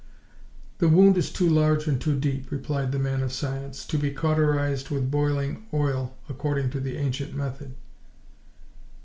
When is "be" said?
3.99-4.09